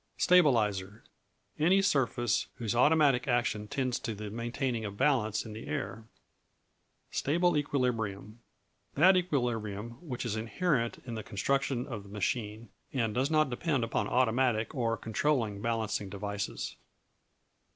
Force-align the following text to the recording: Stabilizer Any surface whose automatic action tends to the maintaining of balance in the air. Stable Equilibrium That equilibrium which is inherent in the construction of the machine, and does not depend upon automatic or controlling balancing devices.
Stabilizer 0.17 1.03
Any 1.59 1.79
surface 1.83 2.47
whose 2.55 2.75
automatic 2.75 3.27
action 3.27 3.67
tends 3.67 3.99
to 3.99 4.15
the 4.15 4.31
maintaining 4.31 4.83
of 4.83 4.97
balance 4.97 5.45
in 5.45 5.53
the 5.53 5.67
air. 5.67 6.05
Stable 7.11 7.55
Equilibrium 7.55 8.39
That 8.95 9.15
equilibrium 9.15 9.91
which 10.01 10.25
is 10.25 10.35
inherent 10.35 10.97
in 11.05 11.13
the 11.13 11.21
construction 11.21 11.85
of 11.85 12.01
the 12.01 12.09
machine, 12.09 12.69
and 12.91 13.13
does 13.13 13.29
not 13.29 13.51
depend 13.51 13.83
upon 13.83 14.07
automatic 14.07 14.73
or 14.73 14.97
controlling 14.97 15.61
balancing 15.61 16.09
devices. 16.09 16.77